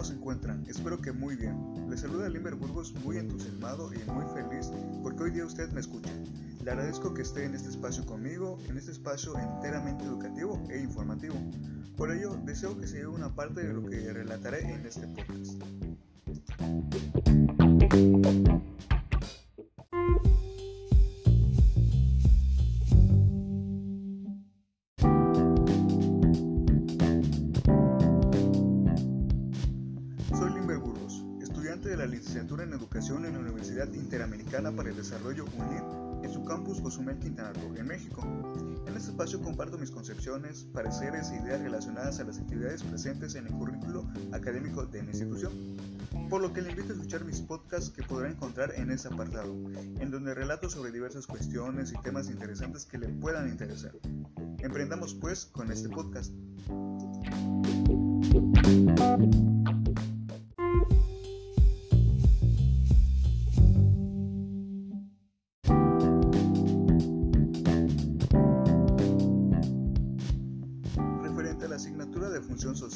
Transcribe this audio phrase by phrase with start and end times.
[0.00, 0.64] ¿cómo se encuentran?
[0.66, 1.54] Espero que muy bien.
[1.90, 4.70] Les saluda Limber Burgos muy entusiasmado y muy feliz
[5.02, 6.10] porque hoy día usted me escucha.
[6.64, 11.34] Le agradezco que esté en este espacio conmigo, en este espacio enteramente educativo e informativo.
[11.98, 15.60] Por ello, deseo que se lleve una parte de lo que relataré en este podcast.
[35.10, 38.22] Desarrollo UNID en su campus Cozumel Quintana Roo, en México.
[38.86, 43.48] En este espacio comparto mis concepciones, pareceres e ideas relacionadas a las actividades presentes en
[43.48, 45.52] el currículo académico de mi institución,
[46.28, 49.52] por lo que le invito a escuchar mis podcasts que podrá encontrar en ese apartado,
[49.98, 53.90] en donde relato sobre diversas cuestiones y temas interesantes que le puedan interesar.
[54.60, 56.32] Emprendamos pues con este podcast.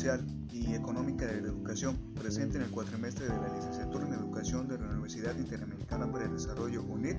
[0.04, 4.68] Social y económica de la educación presente en el cuatrimestre de la licenciatura en educación
[4.68, 7.16] de la Universidad Interamericana para el Desarrollo UNID,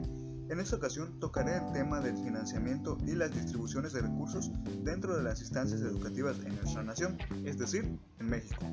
[0.52, 4.52] en esta ocasión tocaré el tema del financiamiento y las distribuciones de recursos
[4.84, 8.64] dentro de las instancias educativas en nuestra nación, es decir, en México.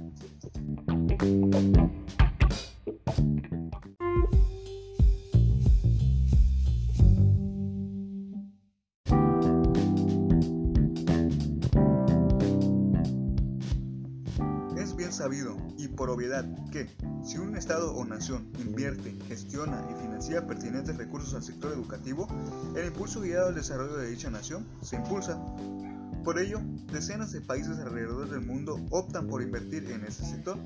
[16.70, 16.88] Que,
[17.24, 22.28] si un Estado o nación invierte, gestiona y financia pertinentes recursos al sector educativo,
[22.76, 25.40] el impulso guiado al desarrollo de dicha nación se impulsa.
[26.24, 26.60] Por ello,
[26.92, 30.56] decenas de países alrededor del mundo optan por invertir en este sector,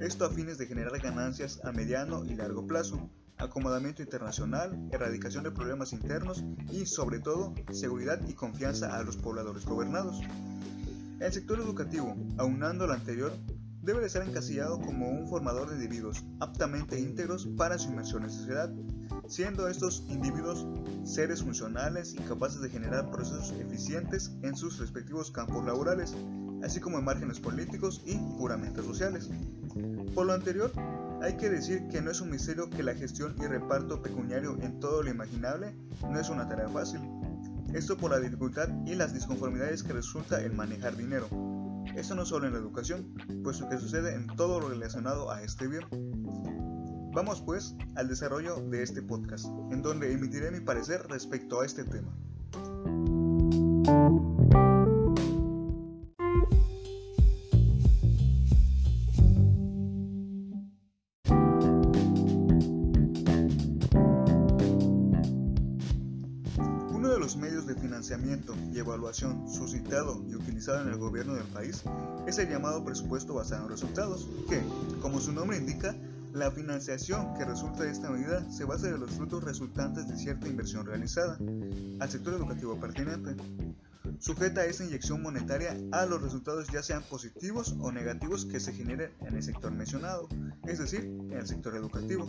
[0.00, 5.50] esto a fines de generar ganancias a mediano y largo plazo, acomodamiento internacional, erradicación de
[5.50, 10.20] problemas internos y, sobre todo, seguridad y confianza a los pobladores gobernados.
[11.20, 13.32] El sector educativo, aunando lo anterior,
[13.82, 18.30] debe de ser encasillado como un formador de individuos aptamente íntegros para su inmersión en
[18.30, 18.72] sociedad,
[19.26, 20.66] siendo estos individuos
[21.04, 26.14] seres funcionales y capaces de generar procesos eficientes en sus respectivos campos laborales,
[26.62, 29.28] así como en márgenes políticos y puramente sociales.
[30.14, 30.70] Por lo anterior,
[31.20, 34.78] hay que decir que no es un misterio que la gestión y reparto pecuniario en
[34.78, 37.00] todo lo imaginable no es una tarea fácil.
[37.72, 41.26] Esto por la dificultad y las disconformidades que resulta el manejar dinero,
[41.96, 45.68] esto no solo en la educación, puesto que sucede en todo lo relacionado a este
[45.68, 45.84] bien.
[47.14, 51.84] Vamos pues al desarrollo de este podcast, en donde emitiré mi parecer respecto a este
[51.84, 52.16] tema.
[68.72, 71.82] Y evaluación suscitado y utilizado en el gobierno del país
[72.26, 74.60] es el llamado presupuesto basado en resultados, que,
[75.00, 75.94] como su nombre indica,
[76.32, 80.48] la financiación que resulta de esta medida se basa en los frutos resultantes de cierta
[80.48, 81.38] inversión realizada
[82.00, 83.36] al sector educativo pertinente,
[84.18, 88.72] sujeta a esa inyección monetaria a los resultados ya sean positivos o negativos que se
[88.72, 90.28] generen en el sector mencionado,
[90.66, 92.26] es decir, en el sector educativo.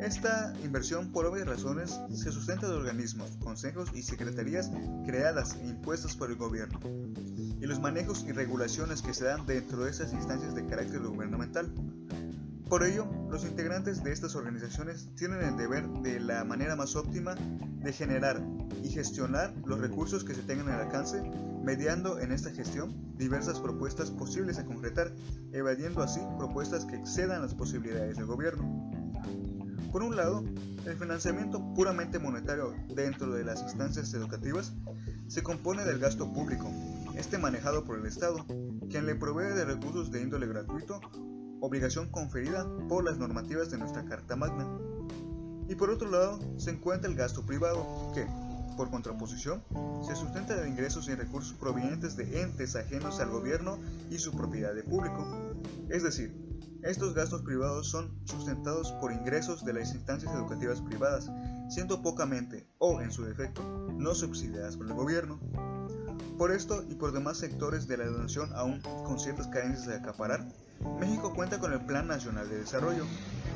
[0.00, 4.70] Esta inversión, por obvias razones, se sustenta de organismos, consejos y secretarías
[5.06, 6.78] creadas e impuestas por el gobierno,
[7.36, 11.72] y los manejos y regulaciones que se dan dentro de estas instancias de carácter gubernamental.
[12.68, 17.34] Por ello, los integrantes de estas organizaciones tienen el deber de la manera más óptima
[17.34, 18.42] de generar
[18.82, 21.22] y gestionar los recursos que se tengan al alcance,
[21.62, 25.12] mediando en esta gestión diversas propuestas posibles a concretar,
[25.52, 28.90] evadiendo así propuestas que excedan las posibilidades del gobierno.
[29.92, 30.44] Por un lado,
[30.84, 34.72] el financiamiento puramente monetario dentro de las instancias educativas
[35.28, 36.70] se compone del gasto público,
[37.16, 38.44] este manejado por el Estado,
[38.90, 41.00] quien le provee de recursos de índole gratuito,
[41.60, 44.66] obligación conferida por las normativas de nuestra Carta Magna.
[45.68, 48.26] Y por otro lado, se encuentra el gasto privado, que,
[48.76, 49.62] por contraposición,
[50.06, 53.78] se sustenta de ingresos y recursos provenientes de entes ajenos al gobierno
[54.10, 55.26] y su propiedad de público,
[55.88, 56.45] es decir,
[56.82, 61.30] estos gastos privados son sustentados por ingresos de las instancias educativas privadas,
[61.68, 63.62] siendo pocamente, o en su defecto,
[63.96, 65.40] no subsidiadas por el gobierno.
[66.38, 70.46] Por esto y por demás sectores de la nación aún con ciertas carencias de acaparar,
[71.00, 73.04] México cuenta con el Plan Nacional de Desarrollo,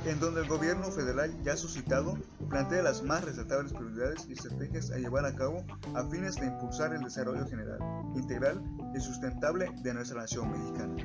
[0.06, 2.16] en donde el gobierno federal ya suscitado
[2.48, 5.64] plantea las más resaltables prioridades y estrategias a llevar a cabo
[5.94, 7.78] a fines de impulsar el desarrollo general,
[8.16, 8.62] integral
[8.94, 10.96] y sustentable de nuestra nación mexicana.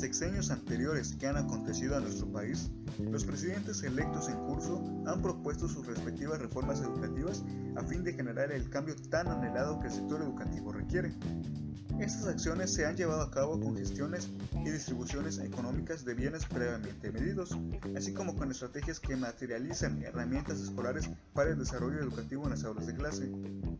[0.00, 5.68] Sexenios anteriores que han acontecido a nuestro país, los presidentes electos en curso han propuesto
[5.68, 7.44] sus respectivas reformas educativas
[7.76, 11.12] a fin de generar el cambio tan anhelado que el sector educativo requiere.
[12.00, 14.30] Estas acciones se han llevado a cabo con gestiones
[14.64, 17.54] y distribuciones económicas de bienes previamente medidos,
[17.94, 22.86] así como con estrategias que materializan herramientas escolares para el desarrollo educativo en las aulas
[22.86, 23.30] de clase.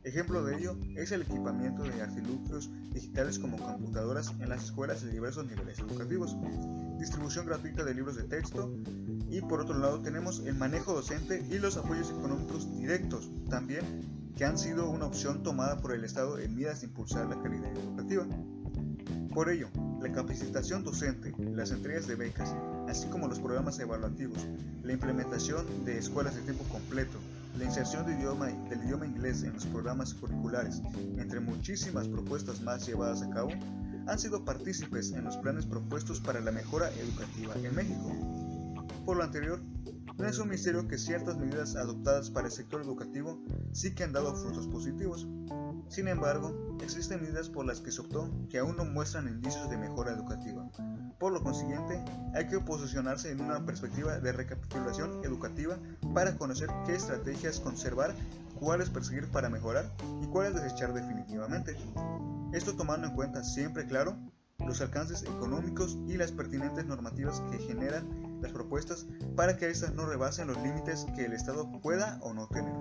[0.05, 5.13] Ejemplo de ello es el equipamiento de artilugios digitales como computadoras en las escuelas de
[5.13, 6.37] diversos niveles educativos,
[6.99, 8.71] distribución gratuita de libros de texto
[9.31, 14.45] y por otro lado tenemos el manejo docente y los apoyos económicos directos, también que
[14.45, 18.27] han sido una opción tomada por el Estado en miras de impulsar la calidad educativa.
[19.35, 19.69] Por ello,
[20.01, 22.55] la capacitación docente, las entregas de becas,
[22.89, 24.47] así como los programas evaluativos,
[24.83, 27.19] la implementación de escuelas de tiempo completo,
[27.59, 30.81] la inserción del idioma inglés en los programas curriculares,
[31.19, 33.51] entre muchísimas propuestas más llevadas a cabo,
[34.07, 38.50] han sido partícipes en los planes propuestos para la mejora educativa en México.
[39.05, 39.61] Por lo anterior,
[40.21, 43.43] no es un misterio que ciertas medidas adoptadas para el sector educativo
[43.73, 45.27] sí que han dado frutos positivos.
[45.89, 49.79] Sin embargo, existen medidas por las que se optó que aún no muestran indicios de
[49.79, 50.69] mejora educativa.
[51.19, 52.05] Por lo consiguiente,
[52.35, 55.79] hay que posicionarse en una perspectiva de recapitulación educativa
[56.15, 58.15] para conocer qué estrategias conservar,
[58.59, 59.91] cuáles perseguir para mejorar
[60.23, 61.77] y cuáles desechar definitivamente.
[62.53, 64.17] Esto tomando en cuenta siempre, claro,
[64.67, 69.07] los alcances económicos y las pertinentes normativas que generan las propuestas
[69.37, 72.75] para que éstas no rebasen los límites que el Estado pueda o no tener.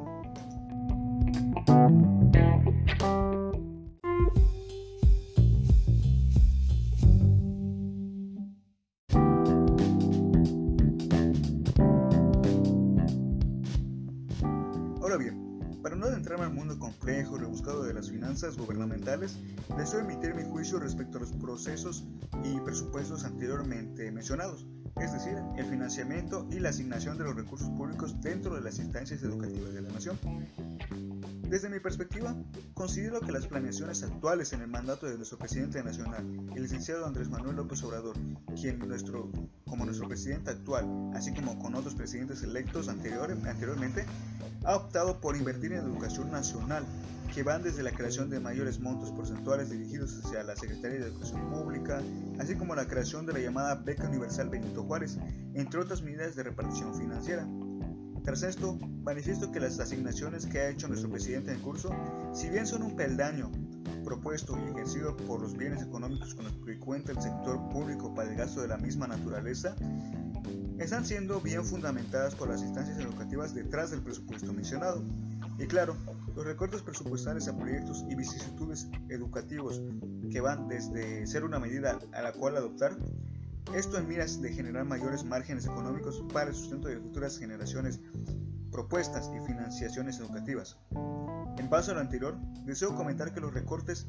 [15.02, 19.38] Ahora bien, para no adentrarme al mundo complejo y rebuscado de las finanzas gubernamentales,
[19.78, 22.06] deseo emitir mi juicio respecto a los procesos
[22.44, 24.66] y presupuestos anteriormente mencionados
[25.02, 29.24] es decir, el financiamiento y la asignación de los recursos públicos dentro de las instancias
[29.24, 30.18] educativas de la nación.
[31.50, 32.36] Desde mi perspectiva,
[32.76, 36.24] considero que las planeaciones actuales en el mandato de nuestro presidente nacional,
[36.56, 38.16] el licenciado Andrés Manuel López Obrador,
[38.56, 38.78] quien
[39.66, 40.86] como nuestro presidente actual,
[41.16, 44.06] así como con otros presidentes electos anteriormente,
[44.64, 46.86] ha optado por invertir en educación nacional,
[47.34, 51.50] que van desde la creación de mayores montos porcentuales dirigidos hacia la Secretaría de Educación
[51.50, 52.00] Pública,
[52.38, 55.18] así como la creación de la llamada Beca Universal Benito Juárez,
[55.56, 57.48] entre otras medidas de repartición financiera.
[58.30, 61.90] Tras esto, manifiesto que las asignaciones que ha hecho nuestro presidente en curso,
[62.32, 63.52] si bien son un peldaño
[64.06, 68.30] propuesto y ejercido por los bienes económicos con los que cuenta el sector público para
[68.30, 69.76] el gasto de la misma naturaleza,
[70.78, 75.04] están siendo bien fundamentadas por las instancias educativas detrás del presupuesto mencionado.
[75.58, 75.98] Y claro,
[76.36, 79.82] los recortes presupuestales a proyectos y vicisitudes educativos
[80.32, 82.96] que van desde ser una medida a la cual adoptar,
[83.74, 88.00] esto en miras de generar mayores márgenes económicos para el sustento de futuras generaciones,
[88.72, 90.78] propuestas y financiaciones educativas.
[91.58, 94.08] En base a lo anterior, deseo comentar que los recortes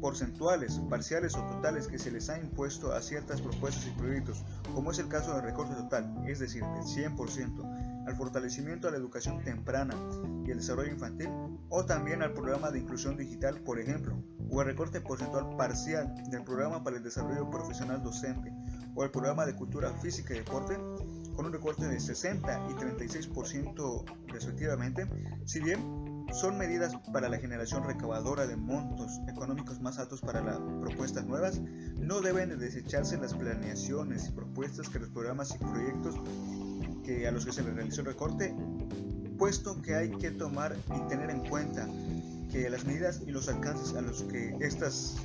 [0.00, 4.90] porcentuales, parciales o totales que se les ha impuesto a ciertas propuestas y proyectos, como
[4.90, 9.42] es el caso del recorte total, es decir, del 100%, al fortalecimiento de la educación
[9.42, 9.94] temprana
[10.46, 11.30] y el desarrollo infantil,
[11.70, 16.44] o también al programa de inclusión digital, por ejemplo, o el recorte porcentual parcial del
[16.44, 18.52] programa para el desarrollo profesional docente,
[18.94, 20.76] o el programa de cultura física y deporte,
[21.34, 25.06] con un recorte de 60 y 36% respectivamente,
[25.44, 30.58] si bien son medidas para la generación recabadora de montos económicos más altos para las
[30.80, 31.60] propuestas nuevas.
[31.98, 36.16] No deben de desecharse las planeaciones y propuestas que los programas y proyectos
[37.04, 38.54] que a los que se les realizó el recorte,
[39.38, 41.88] puesto que hay que tomar y tener en cuenta
[42.50, 45.16] que las medidas y los alcances a los que estas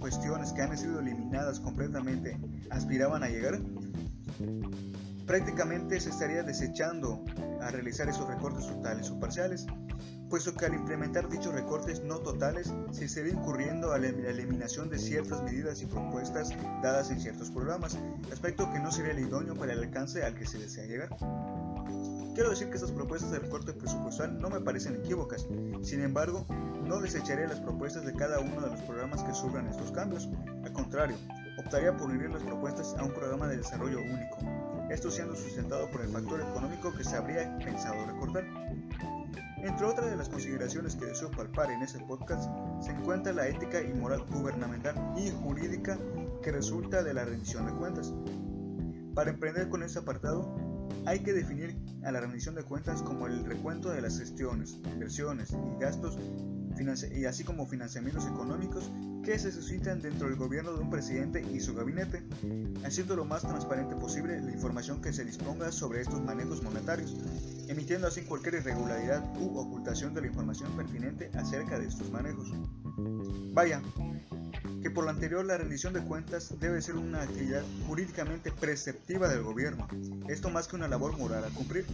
[0.00, 2.36] cuestiones que han sido eliminadas completamente
[2.70, 3.60] aspiraban a llegar,
[5.26, 7.24] prácticamente se estaría desechando
[7.60, 9.66] a realizar esos recortes totales o parciales
[10.30, 14.96] puesto que al implementar dichos recortes no totales se estaría incurriendo a la eliminación de
[14.96, 16.50] ciertas medidas y propuestas
[16.82, 17.98] dadas en ciertos programas,
[18.32, 21.10] aspecto que no sería el idóneo para el alcance al que se desea llegar.
[22.40, 25.46] Quiero decir que estas propuestas de recorte presupuestal no me parecen equívocas,
[25.82, 26.46] sin embargo,
[26.86, 30.26] no desecharé las propuestas de cada uno de los programas que sufran estos cambios,
[30.64, 31.16] al contrario,
[31.58, 34.38] optaría por unir las propuestas a un programa de desarrollo único,
[34.88, 38.46] esto siendo sustentado por el factor económico que se habría pensado recortar.
[39.58, 43.82] Entre otras de las consideraciones que deseo palpar en este podcast se encuentra la ética
[43.82, 45.98] y moral gubernamental y jurídica
[46.42, 48.14] que resulta de la rendición de cuentas.
[49.14, 50.69] Para emprender con este apartado,
[51.06, 55.50] hay que definir a la rendición de cuentas como el recuento de las gestiones, inversiones
[55.52, 56.18] y gastos
[57.12, 58.90] y así como financiamientos económicos
[59.22, 62.22] que se suscitan dentro del gobierno de un presidente y su gabinete,
[62.84, 67.14] haciendo lo más transparente posible la información que se disponga sobre estos manejos monetarios,
[67.68, 72.50] emitiendo así cualquier irregularidad u ocultación de la información pertinente acerca de estos manejos.
[73.52, 73.82] Vaya,
[74.82, 79.42] que por lo anterior la rendición de cuentas debe ser una actividad jurídicamente preceptiva del
[79.42, 79.86] gobierno,
[80.28, 81.84] esto más que una labor moral a cumplir,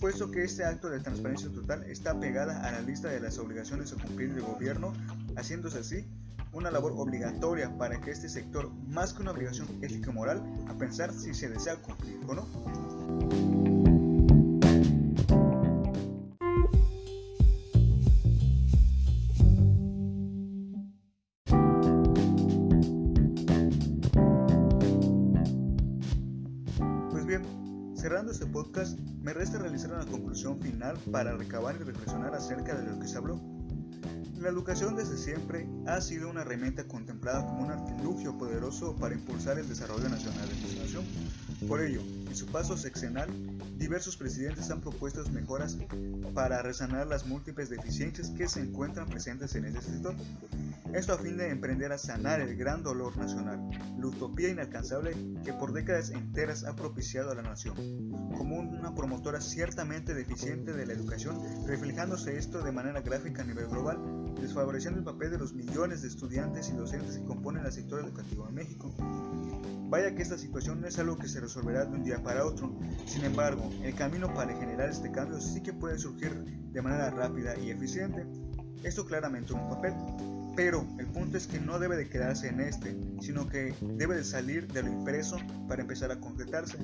[0.00, 3.92] puesto que este acto de transparencia total está pegada a la lista de las obligaciones
[3.92, 4.92] a cumplir del gobierno,
[5.36, 6.06] haciéndose así
[6.52, 11.12] una labor obligatoria para que este sector, más que una obligación ética moral, a pensar
[11.12, 13.67] si se desea cumplir o no.
[31.10, 33.57] Para recabar y reflexionar acerca de lo que se habló.
[34.40, 39.58] La educación desde siempre ha sido una herramienta contemplada como un artilugio poderoso para impulsar
[39.58, 41.04] el desarrollo nacional de nuestra nación.
[41.66, 43.28] Por ello, en su paso sexenal,
[43.78, 45.76] diversos presidentes han propuesto mejoras
[46.34, 50.14] para resanar las múltiples deficiencias que se encuentran presentes en este sector.
[50.94, 53.60] Esto a fin de emprender a sanar el gran dolor nacional,
[53.98, 57.74] la utopía inalcanzable que por décadas enteras ha propiciado a la nación,
[58.38, 63.66] como una promotora ciertamente deficiente de la educación, reflejándose esto de manera gráfica a nivel
[63.66, 63.98] global,
[64.40, 68.46] desfavoreciendo el papel de los millones de estudiantes y docentes que componen el sector educativo
[68.48, 68.92] en México.
[69.90, 72.78] Vaya que esta situación no es algo que se resolverá de un día para otro,
[73.06, 76.32] sin embargo, el camino para generar este cambio sí que puede surgir
[76.72, 78.26] de manera rápida y eficiente,
[78.82, 79.94] esto claramente en un papel,
[80.58, 84.24] pero el punto es que no debe de quedarse en este, sino que debe de
[84.24, 85.36] salir de lo impreso
[85.68, 86.76] para empezar a concretarse.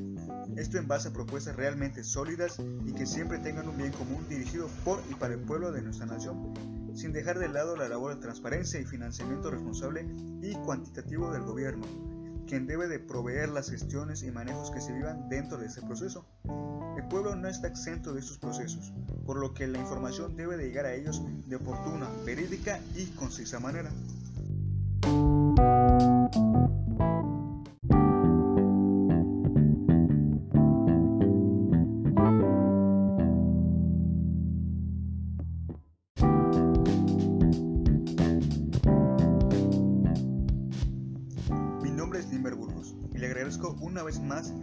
[0.57, 4.69] Esto en base a propuestas realmente sólidas y que siempre tengan un bien común dirigido
[4.85, 6.55] por y para el pueblo de nuestra nación,
[6.95, 10.07] sin dejar de lado la labor de transparencia y financiamiento responsable
[10.43, 11.87] y cuantitativo del gobierno,
[12.47, 16.27] quien debe de proveer las gestiones y manejos que se vivan dentro de ese proceso.
[16.97, 18.93] El pueblo no está exento de estos procesos,
[19.27, 23.59] por lo que la información debe de llegar a ellos de oportuna, verídica y concisa
[23.61, 23.91] manera.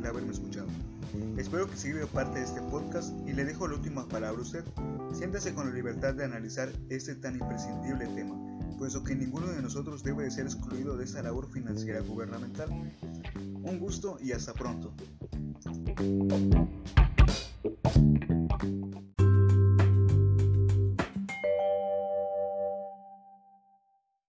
[0.02, 0.68] El haberme escuchado.
[1.38, 4.64] Espero que sirva parte de este podcast y le dejo la última palabra a usted.
[5.14, 8.36] Siéntase con la libertad de analizar este tan imprescindible tema,
[8.78, 12.70] puesto que ninguno de nosotros debe de ser excluido de esta labor financiera gubernamental.
[13.64, 14.94] Un gusto y hasta pronto.